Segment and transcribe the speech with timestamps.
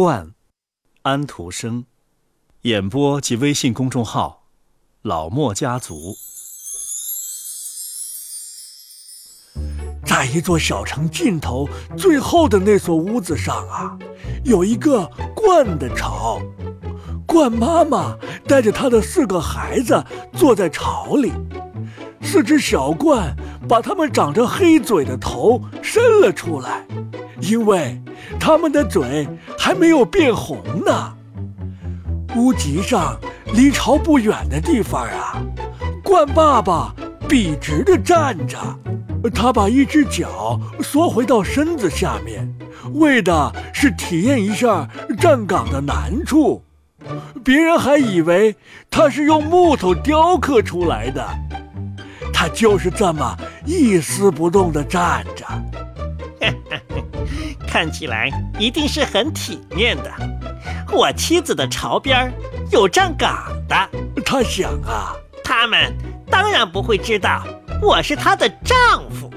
[0.00, 0.32] 冠，
[1.02, 1.84] 安徒生，
[2.62, 4.44] 演播及微信公众号
[5.02, 6.16] “老莫家族”。
[10.06, 13.98] 在一座小城尽头最后的那所屋子上啊，
[14.44, 15.00] 有一个
[15.34, 16.40] 鹳的巢。
[17.26, 21.32] 鹳妈妈带着她的四个孩子坐在巢里，
[22.22, 23.34] 四只小鹳
[23.68, 26.86] 把它们长着黑嘴的头伸了出来，
[27.40, 28.00] 因为
[28.38, 29.28] 它们的嘴
[29.58, 31.14] 还没有变红呢。
[32.36, 33.18] 屋脊上
[33.54, 35.42] 离巢不远的地方啊，
[36.04, 36.94] 鹳爸爸
[37.28, 38.58] 笔直地站着，
[39.34, 42.54] 他把一只脚缩回到身子下面，
[42.94, 46.62] 为的是体验一下站岗的难处。
[47.42, 48.54] 别人还以为
[48.90, 51.26] 他是用木头雕刻出来的，
[52.32, 55.46] 他就是这么一丝不动地站着，
[57.70, 60.10] 看起来一定是很体面的。
[60.90, 62.32] 我妻子的巢边
[62.72, 63.88] 有站岗的，
[64.24, 65.94] 他想啊，他们
[66.30, 67.46] 当然不会知道
[67.82, 69.30] 我是她的丈夫，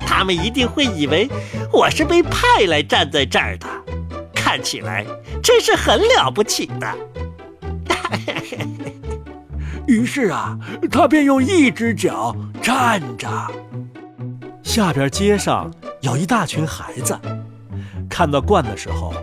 [0.00, 1.28] 他们一定会以为
[1.72, 3.66] 我是被派来站在这儿的。
[4.34, 5.06] 看起来
[5.42, 6.94] 真是很了不起的。
[9.86, 10.58] 于是啊，
[10.90, 13.28] 他便用一只脚站着。
[14.62, 17.18] 下边街上有一大群孩子，
[18.18, 19.14] 看到鹳的时候，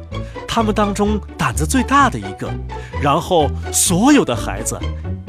[0.48, 2.50] 他们当中胆子最大的一个，
[3.02, 4.80] 然后所有的孩子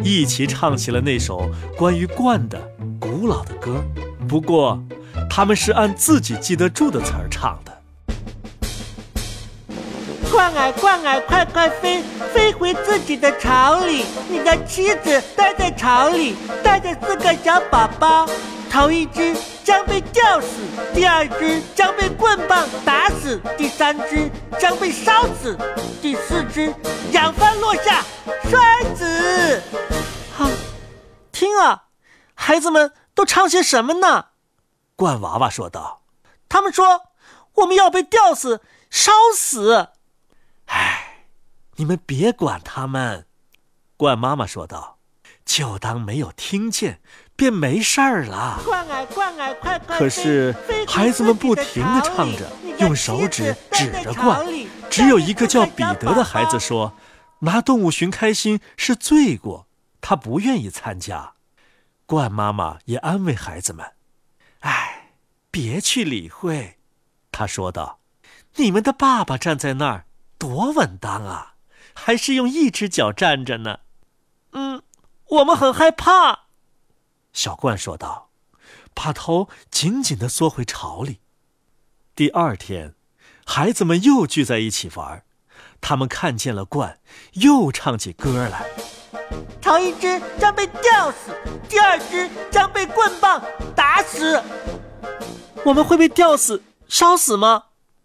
[0.04, 2.56] 一起唱起了那首关于鹳的
[3.00, 3.84] 古老的歌。
[4.28, 4.80] 不过，
[5.28, 7.72] 他们是按自己记得住的词儿唱的。
[10.30, 14.04] 鹳儿，鹳儿，快快飞，飞回自己的巢里。
[14.30, 18.28] 你的妻子待在巢里，带着四个小宝宝。
[18.70, 19.34] 头一只
[19.66, 20.46] 将被吊死，
[20.94, 25.58] 第二只将被棍棒打死，第三只将被烧死，
[26.00, 26.72] 第四只
[27.10, 28.04] 仰翻落下
[28.44, 29.60] 摔死。
[30.32, 30.48] 好，
[31.32, 31.86] 听啊，
[32.34, 34.26] 孩子们都唱些什么呢？
[34.96, 36.04] 鹳娃娃说道
[36.48, 37.08] ：“他们说
[37.54, 39.88] 我们要被吊死、烧死。”
[40.66, 41.24] 唉，
[41.74, 43.26] 你们别管他们，
[43.98, 44.98] 鹳妈妈说道，
[45.44, 47.00] 就当没有听见，
[47.36, 48.58] 便没事儿了。
[49.86, 50.54] 可是
[50.88, 54.44] 孩子们不停地唱着，用手指指着罐。
[54.90, 56.94] 只有一个叫彼得的孩子说
[57.40, 59.68] ：“拿动物寻开心是罪过，
[60.00, 61.34] 他不愿意参加。”
[62.06, 63.92] 罐妈妈也安慰孩子们
[64.60, 65.12] ：“哎，
[65.50, 66.78] 别去理会。”
[67.30, 68.00] 他说道
[68.56, 70.06] ：“你们的爸爸站在那儿。”
[70.38, 71.54] 多稳当啊！
[71.94, 73.78] 还是用一只脚站着呢。
[74.52, 74.82] 嗯，
[75.28, 76.45] 我们很害怕。
[77.36, 78.30] 小鹳说道，
[78.94, 81.20] 把头紧紧地缩回巢里。
[82.14, 82.94] 第二天，
[83.44, 85.22] 孩子们又聚在一起玩，
[85.82, 86.96] 他们看见了鹳，
[87.32, 88.66] 又唱起歌来。
[89.60, 91.36] 头一只将被吊死，
[91.68, 93.44] 第二只将被棍棒
[93.76, 94.42] 打死。
[95.62, 97.64] 我们会被吊死、烧死吗？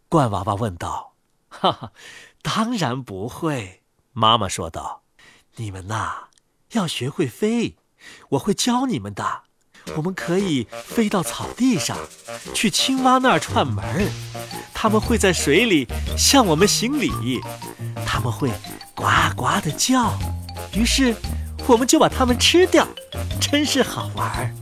[0.09, 1.13] 鹳娃娃问道。
[1.47, 1.93] 哈哈，
[2.41, 3.81] 当然不会。
[4.11, 5.03] 妈妈说道
[5.55, 6.27] ：“你们呐，
[6.73, 7.77] 要学会飞，
[8.29, 9.41] 我会教你们的。
[9.95, 11.97] 我们可以飞到草地上，
[12.53, 14.07] 去青蛙那儿串门儿。
[14.73, 17.41] 他们会在水里向我们行礼，
[18.05, 18.51] 他们会
[18.93, 20.13] 呱呱的叫。
[20.73, 21.15] 于是，
[21.67, 22.87] 我们就把它们吃掉，
[23.39, 24.53] 真是好玩儿。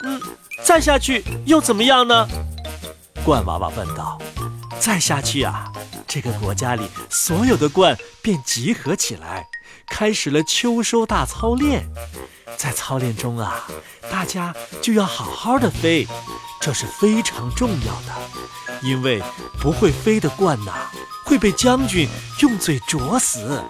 [0.00, 0.20] 嗯，
[0.64, 2.26] 再下去又怎么样呢？”
[3.24, 4.20] 鹳娃娃问道。
[4.80, 5.72] “再下去啊！”
[6.08, 9.46] 这个国家里所有的鹳便集合起来，
[9.88, 11.88] 开始了秋收大操练。
[12.56, 13.64] 在操练中啊，
[14.10, 16.06] 大家就要好好的飞，
[16.60, 18.14] 这是非常重要的。
[18.82, 19.22] 因为
[19.60, 20.72] 不会飞的鹳呐，
[21.24, 22.08] 会被将军
[22.40, 23.62] 用嘴啄死。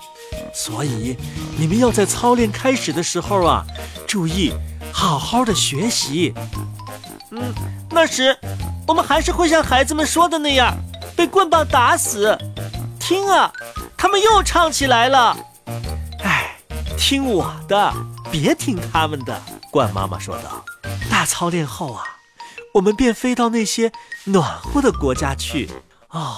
[0.52, 1.16] 所以
[1.56, 3.64] 你们要在操练开始的时候啊，
[4.06, 4.52] 注意
[4.92, 6.34] 好好的学习。
[7.30, 7.54] 嗯，
[7.90, 8.36] 那时
[8.86, 10.76] 我们还是会像孩子们说的那样。
[11.14, 12.36] 被棍棒打死，
[13.00, 13.50] 听啊，
[13.96, 15.34] 他们又唱起来了。
[16.96, 17.92] 听我的，
[18.30, 19.40] 别听他们的。
[19.70, 20.64] 鹳妈妈说道。
[21.10, 22.02] 大操练后啊，
[22.74, 23.92] 我们便飞到那些
[24.24, 25.70] 暖和的国家去。
[26.08, 26.36] 哦，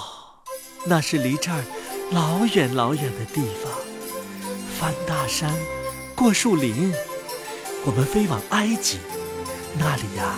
[0.86, 1.64] 那是离这儿
[2.10, 3.72] 老远老远的地方，
[4.78, 5.52] 翻大山，
[6.14, 6.92] 过树林。
[7.84, 8.98] 我们飞往埃及，
[9.78, 10.34] 那里呀，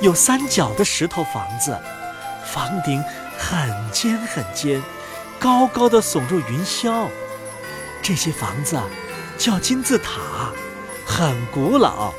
[0.00, 1.76] 有三角的石头房子，
[2.44, 3.02] 房顶。
[3.38, 4.80] 很尖很尖，
[5.40, 7.08] 高高的耸入云霄。
[8.00, 8.76] 这些房子
[9.42, 10.52] 叫金字塔，
[11.04, 12.14] 很古老。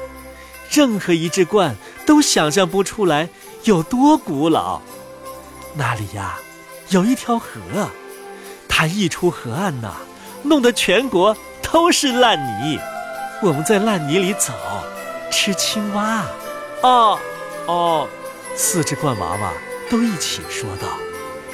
[0.70, 1.72] 任何一只鹳
[2.06, 3.30] 都想象不出来
[3.64, 4.82] 有多古老。
[5.74, 6.38] 那里呀，
[6.90, 7.48] 有一条河，
[8.68, 9.94] 它一出河岸呐，
[10.44, 12.78] 弄得全国都是烂泥。
[13.42, 14.52] 我们在烂泥里走，
[15.32, 16.26] 吃青蛙。
[16.82, 17.18] 哦，
[17.68, 18.10] 哦，
[18.54, 19.54] 四只鹳娃娃
[19.90, 20.90] 都一起说道：“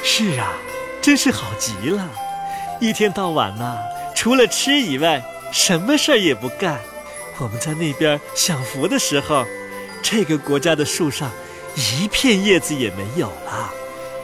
[0.02, 0.54] 是啊，
[1.00, 2.10] 真是好极了！
[2.80, 3.78] 一天到晚呐，
[4.16, 6.80] 除了吃以外，什么事儿也不干。
[7.38, 9.46] 我们在那边享福的时候，
[10.02, 11.32] 这个国家的树上
[11.76, 13.74] 一片叶子也没有了。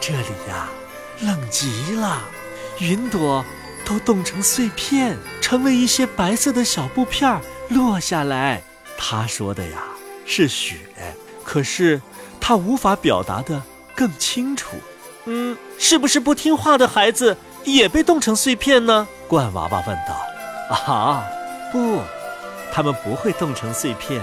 [0.01, 0.69] 这里呀，
[1.21, 2.23] 冷极了，
[2.79, 3.43] 云朵
[3.85, 8.61] 都冻成碎片，成为一些白色的小布片落下来。”
[8.97, 9.83] 他说的呀。
[10.27, 10.77] 是雪，
[11.43, 12.01] 可是
[12.41, 13.61] 他无法表达的
[13.93, 14.75] 更清楚。
[15.25, 19.07] 嗯，是不是不听话的孩子也被冻成碎片呢？
[19.27, 20.19] 罐娃娃问道。
[20.69, 21.25] 啊，
[21.71, 22.01] 不，
[22.71, 24.21] 他们不会冻成碎片。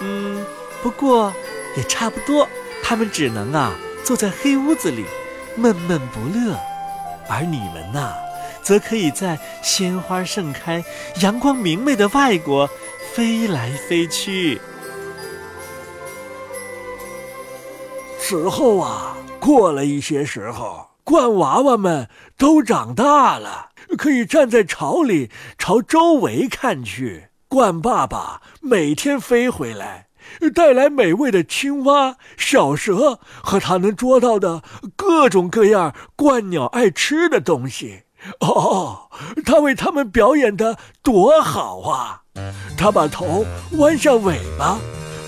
[0.00, 0.44] 嗯，
[0.82, 1.32] 不过
[1.76, 2.48] 也差不多。
[2.82, 3.72] 他们只能啊
[4.04, 5.04] 坐在黑屋子里，
[5.56, 6.56] 闷闷不乐。
[7.28, 8.14] 而你们呐，
[8.62, 10.82] 则可以在鲜花盛开、
[11.20, 12.68] 阳光明媚的外国
[13.12, 14.60] 飞来飞去。
[18.18, 22.06] 此后啊，过了一些时候，罐娃娃们
[22.36, 27.28] 都长大了，可以站在巢里朝周围看去。
[27.48, 30.08] 罐爸爸每天飞回来，
[30.54, 34.62] 带来美味的青蛙、小蛇和他能捉到的
[34.96, 38.02] 各种各样罐鸟爱吃的东西。
[38.40, 39.08] 哦，
[39.46, 42.20] 他为他们表演的多好啊！
[42.76, 43.46] 他把头
[43.78, 44.76] 弯向尾巴。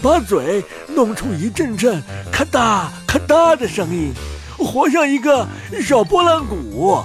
[0.02, 2.02] 把嘴弄出一阵阵
[2.32, 4.14] 咔嗒咔嗒的声音，
[4.64, 5.46] 活像一个
[5.82, 7.02] 小拨浪鼓，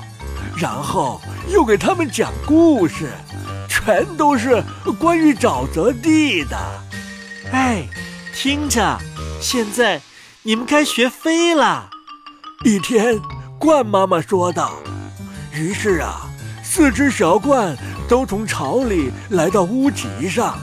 [0.58, 1.20] 然后
[1.50, 3.10] 又给他们讲故事，
[3.68, 4.64] 全都是
[5.00, 6.58] 关于沼泽地的。
[7.52, 7.88] 哎，
[8.34, 8.98] 听着，
[9.42, 10.02] 现在
[10.44, 11.90] 你们该学飞了。
[12.64, 13.20] 一天，
[13.60, 14.74] 鹳妈妈说道。
[15.54, 16.22] 于是啊，
[16.64, 17.76] 四只小鹳
[18.08, 20.58] 都从巢里来到屋脊上。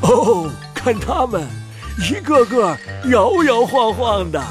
[0.00, 1.46] 哦，看它们。
[2.10, 2.74] 一个个
[3.10, 4.42] 摇摇晃晃的，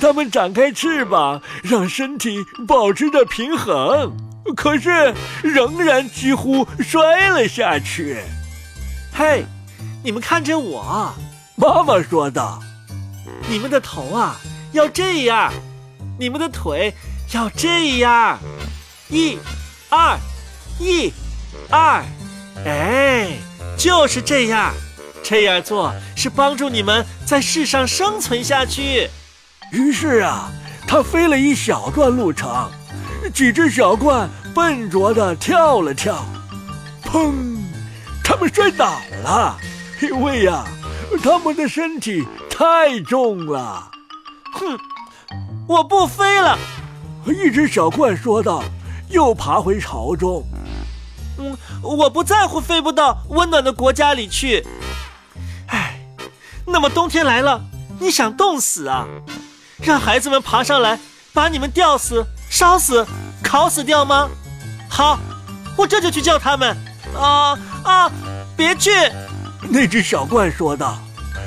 [0.00, 4.16] 它们展开翅膀，让身体保持着平衡，
[4.56, 8.18] 可是仍然几乎摔了下去。
[9.12, 9.44] 嘿，
[10.04, 11.14] 你们看着我，
[11.56, 12.62] 妈妈说道
[13.48, 14.36] ：“你们的头啊
[14.72, 15.52] 要这样，
[16.18, 16.94] 你们的腿
[17.32, 18.38] 要这样，
[19.08, 19.38] 一、
[19.88, 20.18] 二，
[20.78, 21.12] 一、
[21.70, 22.04] 二，
[22.64, 23.32] 哎，
[23.76, 24.72] 就是这样。”
[25.20, 29.10] 这样做是帮助你们在世上生存下去。
[29.70, 30.50] 于是啊，
[30.86, 32.70] 他飞了一小段路程，
[33.34, 36.24] 几只小鹳笨拙地跳了跳，
[37.04, 37.32] 砰！
[38.24, 39.58] 他们摔倒了，
[40.00, 40.64] 因为呀，
[41.22, 43.90] 他们的身体太重了。
[44.52, 44.78] 哼，
[45.66, 46.58] 我不飞了。
[47.26, 48.64] 一只小鹳说道，
[49.10, 50.42] 又爬回巢中。
[51.38, 54.66] 嗯，我不在乎飞不到温暖的国家里去。
[55.66, 56.00] 哎
[56.64, 57.62] 那么冬天来了，
[58.00, 59.06] 你想冻死啊？
[59.80, 60.98] 让孩子们爬上来，
[61.32, 63.06] 把你们吊死、烧死、
[63.42, 64.28] 烤死掉吗？
[64.88, 65.18] 好，
[65.76, 66.76] 我这就去叫他们。
[67.16, 68.10] 啊啊！
[68.56, 68.90] 别去！
[69.68, 70.98] 那只小怪说道。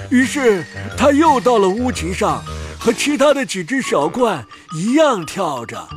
[0.09, 0.65] 于是
[0.97, 2.43] 他又到了屋脊上，
[2.79, 5.87] 和其他的几只小怪一样跳着。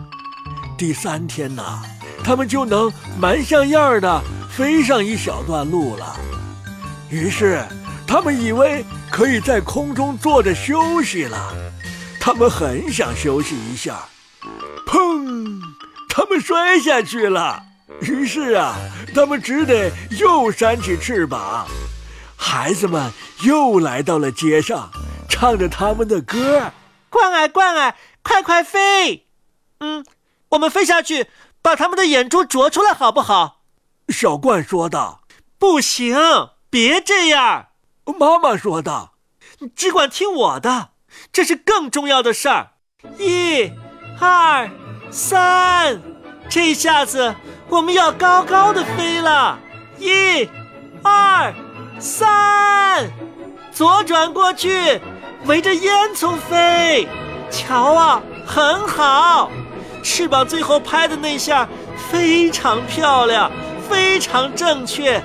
[0.77, 1.81] 第三天呐，
[2.23, 6.17] 他们就能蛮像样的飞上一小段路了。
[7.09, 7.65] 于是
[8.07, 8.85] 他们以为。
[9.11, 11.55] 可以在空中坐着休息了，
[12.25, 14.09] 他们很想休息一下。
[14.87, 15.61] 砰！
[16.09, 17.63] 他们摔下去了。
[18.01, 18.77] 于是啊，
[19.15, 21.67] 他们只得又扇起翅膀。
[22.35, 23.13] 孩子们
[23.43, 24.91] 又来到了街上，
[25.29, 26.73] 唱着他们的歌
[27.13, 29.27] ：“鹳儿，鹳儿，快快飞！”
[29.81, 30.03] 嗯，
[30.49, 31.27] 我们飞下去，
[31.61, 33.61] 把他们的眼珠啄出来，好不好？
[34.09, 35.25] 小冠说道。
[35.59, 36.17] 不行，
[36.71, 37.67] 别这样。
[38.19, 39.17] 妈妈说道
[39.61, 40.93] ：“你只管听我的，
[41.33, 42.69] 这是更重要的事儿。
[43.19, 43.71] 一、
[44.21, 44.71] 二、
[45.11, 46.01] 三，
[46.49, 47.35] 这下子
[47.69, 49.59] 我们要高高的飞了。
[49.99, 50.49] 一、
[51.03, 51.55] 二、
[51.99, 53.11] 三，
[53.73, 55.01] 左转过去，
[55.47, 57.09] 围着烟囱飞。
[57.51, 59.51] 瞧啊，很好，
[60.03, 61.69] 翅膀最后拍的那下
[62.11, 63.51] 非常漂亮，
[63.89, 65.23] 非常正确。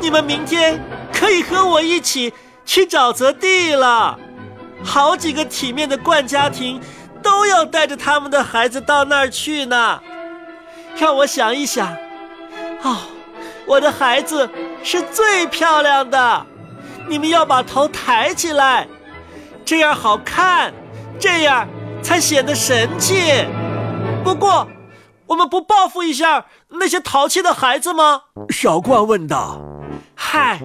[0.00, 0.80] 你们明天。”
[1.14, 2.34] 可以和我一起
[2.66, 4.18] 去沼泽地了，
[4.84, 6.80] 好几个体面的冠家庭
[7.22, 10.00] 都要带着他们的孩子到那儿去呢。
[10.96, 11.88] 让我想一想，
[12.82, 12.96] 哦，
[13.66, 14.48] 我的孩子
[14.82, 16.46] 是最漂亮的，
[17.08, 18.86] 你们要把头抬起来，
[19.64, 20.72] 这样好看，
[21.18, 21.66] 这样
[22.02, 23.44] 才显得神气。
[24.22, 24.68] 不过，
[25.26, 28.22] 我们不报复一下那些淘气的孩子吗？
[28.50, 29.60] 小冠问道。
[30.14, 30.60] 嗨，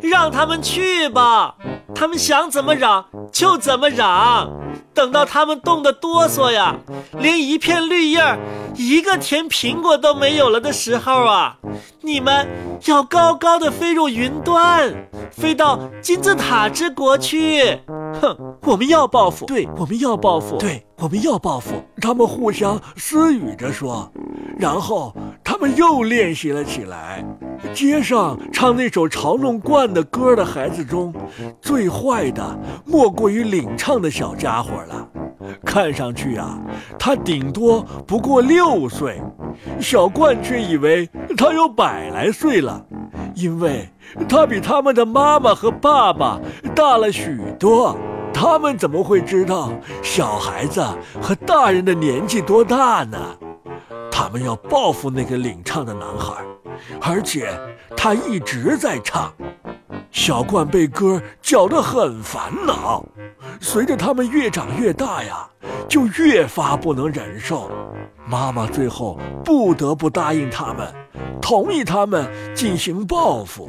[0.00, 1.54] 让他们去吧，
[1.94, 4.50] 他们想怎么嚷就怎么嚷。
[4.94, 6.76] 等到他们冻得哆嗦呀，
[7.18, 8.38] 连一片绿叶、
[8.74, 11.56] 一个甜苹果都没有了的时候啊，
[12.02, 12.46] 你们
[12.84, 14.92] 要高高的飞入云端，
[15.30, 17.80] 飞到金字塔之国去。
[18.20, 21.82] 哼，我们要报复，对，我们要报复，对，我们要报复。
[22.00, 24.12] 他们互相私语着说，
[24.58, 25.21] 然后他
[25.62, 27.24] 们又练习了起来。
[27.72, 31.14] 街上唱那首嘲弄惯的歌的孩子中，
[31.60, 35.08] 最坏的莫过于领唱的小家伙了。
[35.64, 36.58] 看上去啊，
[36.98, 39.20] 他顶多不过六岁，
[39.80, 42.84] 小冠却以为他有百来岁了，
[43.36, 43.88] 因为
[44.28, 46.40] 他比他们的妈妈和爸爸
[46.74, 47.96] 大了许多。
[48.34, 49.70] 他们怎么会知道
[50.02, 50.82] 小孩子
[51.20, 53.18] 和大人的年纪多大呢？
[54.32, 56.42] 我们要报复那个领唱的男孩。
[57.02, 57.50] 而且
[57.94, 59.30] 他一直在唱，
[60.10, 63.04] 小冠被歌搅得很烦恼。
[63.60, 65.46] 随着他们越长越大呀，
[65.86, 67.70] 就越发不能忍受。
[68.26, 70.90] 妈妈最后不得不答应他们，
[71.38, 73.68] 同意他们进行报复。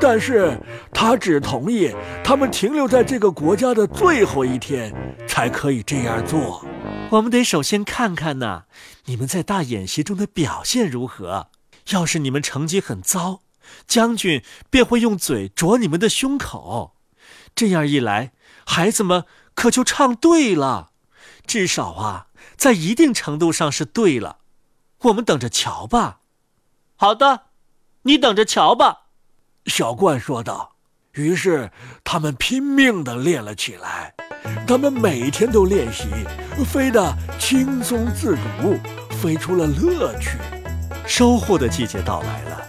[0.00, 0.58] 但是
[0.90, 4.90] 他只同意他们停留在这个国家的最后一天
[5.26, 6.62] 才可以这样做。
[7.10, 8.64] 我们得首先看看呢，
[9.06, 11.48] 你们在大演习中的表现如何。
[11.90, 13.40] 要是你们成绩很糟，
[13.86, 16.96] 将军便会用嘴啄你们的胸口。
[17.54, 18.32] 这样一来，
[18.66, 19.24] 孩子们
[19.54, 20.90] 可就唱对了，
[21.46, 22.26] 至少啊，
[22.58, 24.40] 在一定程度上是对了。
[25.04, 26.20] 我们等着瞧吧。
[26.96, 27.46] 好的，
[28.02, 29.06] 你等着瞧吧。”
[29.64, 30.74] 小冠说道。
[31.12, 31.72] 于是
[32.04, 34.14] 他们拼命地练了起来。
[34.68, 36.04] 他们每天都练习，
[36.62, 38.78] 飞得轻松自如，
[39.16, 40.36] 飞出了乐趣。
[41.06, 42.68] 收获的季节到来了，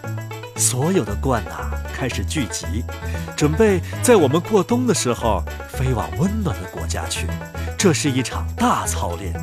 [0.56, 2.64] 所有的鹳呐开始聚集，
[3.36, 7.26] 准备在我们过冬的时候飞往温暖的国家去。
[7.76, 9.34] 这是一场大操练，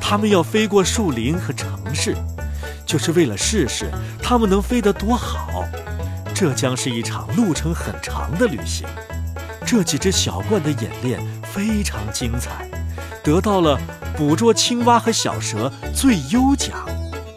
[0.00, 2.16] 他们要飞过树林和城市，
[2.86, 3.90] 就是为了试试
[4.22, 5.68] 他们能飞得多好。
[6.32, 8.88] 这将是一场路程很长的旅行。
[9.72, 12.68] 这几只小鹳的演练非常精彩，
[13.24, 13.80] 得到了
[14.14, 16.86] 捕捉青蛙和小蛇最优奖。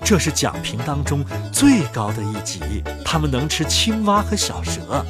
[0.03, 5.01] 这是奖评当中最高的一级，他们能吃青蛙和小蛇，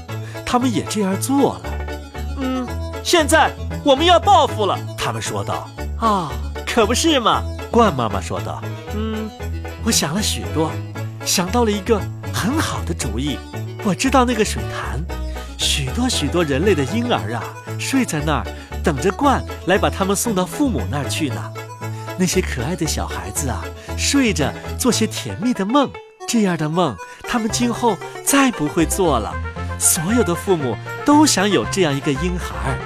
[0.46, 1.62] 他们也这样做了。
[2.38, 2.68] 嗯，
[3.04, 3.52] 现在
[3.84, 5.68] 我们要报复了，他们说道。
[6.00, 6.30] 啊，
[6.68, 7.42] 可不是嘛，
[7.72, 8.62] 鹳妈妈说道。
[8.96, 9.28] 嗯，
[9.84, 10.70] 我想了许多，
[11.26, 12.00] 想到了一个
[12.32, 13.40] 很好的主意。
[13.84, 15.04] 我知道那个水潭，
[15.66, 17.44] 许多许多人类的婴儿啊，
[17.80, 18.46] 睡在那儿，
[18.84, 21.52] 等着鹳来把他们送到父母那儿去呢。
[22.20, 23.66] 那些可爱的小孩子啊，
[23.98, 25.90] 睡着做些甜蜜的梦，
[26.28, 26.96] 这样的梦
[27.28, 29.34] 他们今后再不会做了。
[29.80, 32.78] 所有的父母都想有这样一个婴孩，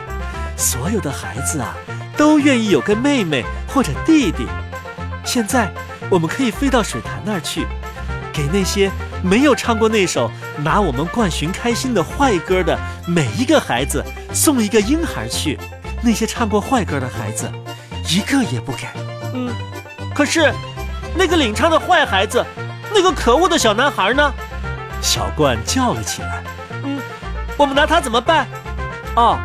[0.56, 1.76] 所有的孩子啊，
[2.16, 4.48] 都愿意有个妹妹或者弟弟。
[5.26, 5.70] 现在
[6.10, 7.68] 我们可以飞到水潭那儿去，
[8.32, 8.90] 给那些
[9.24, 10.30] 没有唱过那首
[10.64, 15.60] 拿我们冠寻开心的坏歌的每一个孩子送一个婴孩去。
[16.02, 17.52] 那些唱过坏歌的孩子，
[18.08, 18.88] 一个也不给。
[19.34, 19.54] 嗯，
[20.16, 20.54] 可是，
[21.14, 22.42] 那个领唱的坏孩子，
[22.94, 24.34] 那个可恶的小男孩呢？
[25.02, 26.42] 小冠叫了起来。
[26.84, 27.02] 嗯，
[27.58, 28.48] 我们拿他怎么办？
[29.18, 29.38] 哦，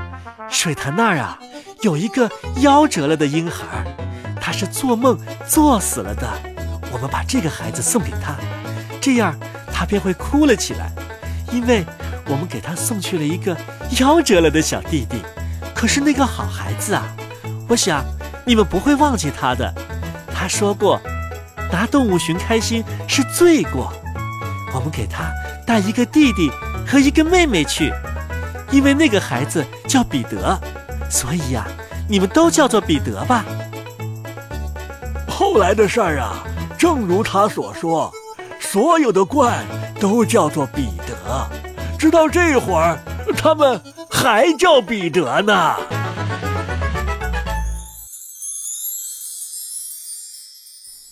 [0.49, 1.37] 水潭那儿啊，
[1.83, 3.85] 有一个夭折了的婴孩，
[4.41, 6.29] 他是做梦做死了的。
[6.93, 8.37] 我们把这个孩子送给他，
[9.01, 9.35] 这样
[9.85, 10.91] 他便会哭了起来，
[11.53, 11.85] 因为
[12.25, 13.55] 我们给他送去了一个
[13.97, 15.19] 夭折了的小弟弟。
[15.75, 17.05] 可是那个好孩子啊，
[17.69, 18.03] 我想。
[18.47, 19.75] 你们不会忘记他的，
[20.35, 21.01] 他说过，
[21.73, 23.91] 拿动物寻开心是罪过。
[24.75, 25.31] 我们给他
[25.67, 26.51] 带一个弟弟
[26.87, 27.91] 和一个妹妹去，
[28.71, 30.61] 因为那个孩子叫彼得，
[31.11, 31.67] 所以呀，
[32.07, 33.47] 你们都叫做彼得吧。
[35.27, 36.45] 后来的事儿啊，
[36.79, 38.13] 正如他所说，
[38.75, 39.65] 所有的怪
[40.01, 41.49] 都叫做彼得，
[41.97, 42.99] 直到这会儿，
[43.39, 45.77] 他们还叫彼得呢。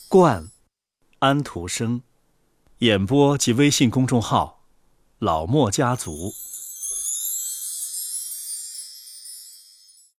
[0.09, 0.49] 冠，
[1.21, 2.02] 安徒生，
[2.78, 4.64] 演播及微信公众号，
[5.21, 6.33] 老莫家族。